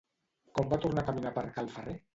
[0.59, 1.99] Com va tornar a caminar per cal ferrer?